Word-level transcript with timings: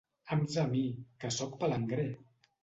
Hams 0.35 0.55
a 0.61 0.63
mi, 0.71 0.81
que 1.25 1.31
soc 1.37 1.61
palangrer! 1.61 2.09